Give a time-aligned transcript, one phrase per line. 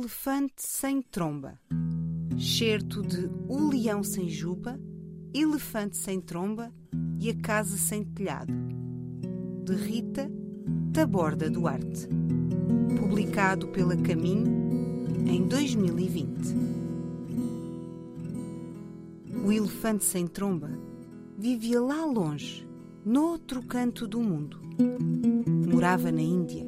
[0.00, 1.60] elefante sem tromba.
[2.38, 4.80] Certo de O leão sem juba,
[5.34, 6.72] Elefante sem tromba
[7.20, 8.52] e A casa sem telhado.
[9.62, 10.30] De Rita
[10.94, 12.08] Taborda Duarte.
[12.98, 16.56] Publicado pela Caminho em 2020.
[19.44, 20.70] O elefante sem tromba
[21.36, 22.66] vivia lá longe,
[23.04, 24.58] noutro canto do mundo.
[25.70, 26.66] Morava na Índia.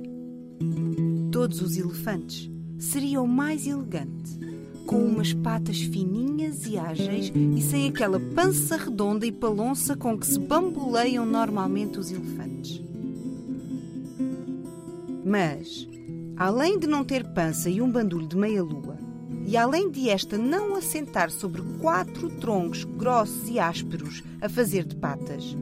[1.31, 2.53] Todos os elefantes
[2.83, 4.39] seria o mais elegante,
[4.87, 10.27] com umas patas fininhas e ágeis e sem aquela pança redonda e palonça com que
[10.27, 12.83] se bamboleiam normalmente os elefantes.
[15.25, 15.89] Mas,
[16.37, 18.99] além de não ter pança e um bandulho de meia-lua,
[19.47, 24.97] e além de esta não assentar sobre quatro troncos grossos e ásperos a fazer de
[24.97, 25.57] patas,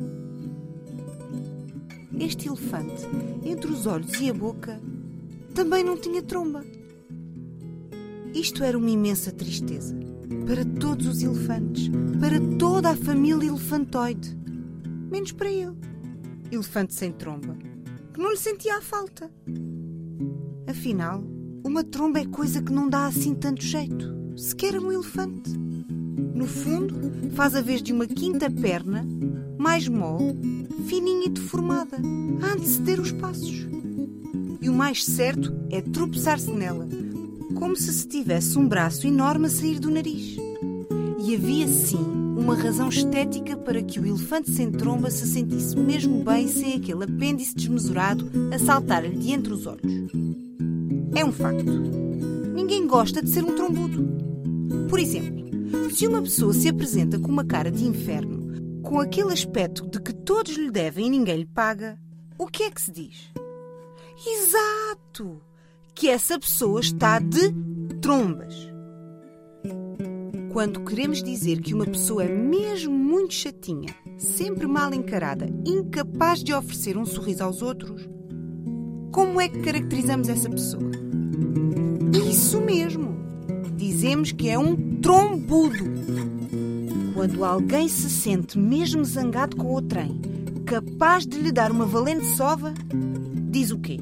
[2.18, 3.06] este elefante,
[3.44, 4.80] entre os olhos e a boca,
[5.54, 6.64] também não tinha tromba.
[8.34, 9.96] Isto era uma imensa tristeza
[10.46, 14.36] para todos os elefantes, para toda a família elefantoide,
[15.10, 15.76] menos para ele,
[16.50, 17.56] elefante sem tromba,
[18.12, 19.30] que não lhe sentia a falta.
[20.66, 21.24] Afinal,
[21.64, 25.50] uma tromba é coisa que não dá assim tanto jeito, sequer a um elefante.
[26.34, 26.94] No fundo,
[27.32, 29.06] faz a vez de uma quinta perna,
[29.58, 31.96] mais mole, fininha e deformada,
[32.42, 33.66] a anteceder os passos.
[34.60, 36.88] E o mais certo é tropeçar-se nela,
[37.54, 40.36] como se se tivesse um braço enorme a sair do nariz.
[41.18, 46.24] E havia sim uma razão estética para que o elefante sem tromba se sentisse mesmo
[46.24, 49.92] bem sem aquele apêndice desmesurado a saltar-lhe de entre os olhos.
[51.14, 51.70] É um facto.
[52.54, 54.08] Ninguém gosta de ser um trombudo.
[54.88, 55.44] Por exemplo,
[55.90, 60.12] se uma pessoa se apresenta com uma cara de inferno, com aquele aspecto de que
[60.12, 61.98] todos lhe devem e ninguém lhe paga,
[62.38, 63.30] o que é que se diz?
[64.26, 65.49] Exato!
[65.94, 67.52] Que essa pessoa está de
[68.00, 68.70] trombas.
[70.52, 76.52] Quando queremos dizer que uma pessoa é mesmo muito chatinha, sempre mal encarada, incapaz de
[76.52, 78.08] oferecer um sorriso aos outros,
[79.12, 80.90] como é que caracterizamos essa pessoa?
[82.28, 83.18] Isso mesmo!
[83.76, 85.84] Dizemos que é um trombudo.
[87.14, 90.20] Quando alguém se sente mesmo zangado com o trem,
[90.64, 92.72] capaz de lhe dar uma valente sova,
[93.50, 93.98] diz o quê?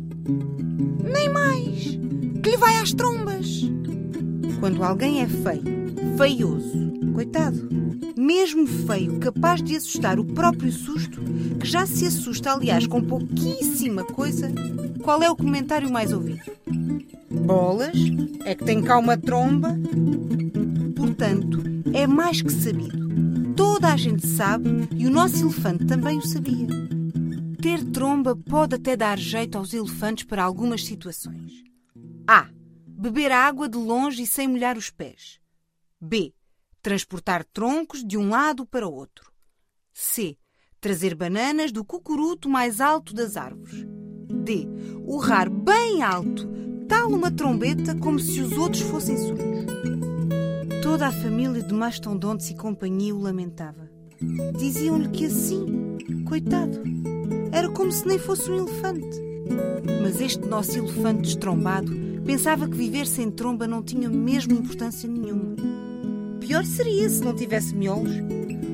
[1.03, 1.99] Nem mais!
[2.43, 3.63] Que lhe vai às trombas!
[4.61, 5.63] Quando alguém é feio,
[6.17, 7.69] feioso, coitado,
[8.17, 11.21] mesmo feio, capaz de assustar o próprio susto,
[11.59, 14.53] que já se assusta, aliás, com pouquíssima coisa,
[15.03, 16.43] qual é o comentário mais ouvido?
[17.31, 17.97] Bolas?
[18.45, 19.79] É que tem cá uma tromba?
[20.97, 21.63] Portanto,
[21.93, 23.09] é mais que sabido.
[23.55, 26.67] Toda a gente sabe e o nosso elefante também o sabia.
[27.61, 31.65] Ter tromba pode até dar jeito aos elefantes para algumas situações.
[32.25, 32.49] A.
[32.87, 35.41] Beber água de longe e sem molhar os pés.
[36.01, 36.33] B.
[36.81, 39.33] Transportar troncos de um lado para o outro.
[39.93, 40.37] C.
[40.81, 43.85] Trazer bananas do cucuruto mais alto das árvores.
[44.45, 44.69] D.
[45.05, 46.49] Urrar bem alto,
[46.87, 49.67] tal uma trombeta como se os outros fossem surdos.
[50.81, 53.91] Toda a família de mastodontes e companhia o lamentava.
[54.57, 56.83] Diziam-lhe que assim, coitado,
[57.53, 59.21] era como se nem fosse um elefante.
[60.03, 61.93] Mas este nosso elefante destrombado
[62.25, 65.57] pensava que viver sem tromba não tinha mesmo importância nenhuma.
[66.41, 68.13] Pior seria se não tivesse miolos,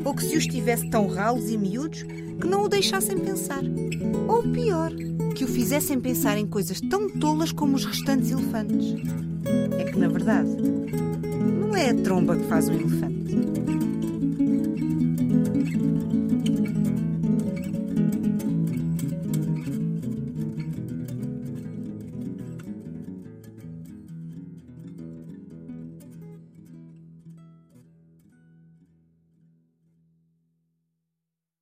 [0.04, 3.62] ou que se os tivesse tão ralos e miúdos que não o deixassem pensar.
[4.28, 4.92] Ou pior,
[5.34, 8.94] que o fizessem pensar em coisas tão tolas como os restantes elefantes.
[9.78, 10.50] É que, na verdade,
[11.60, 13.63] não é a tromba que faz o elefante.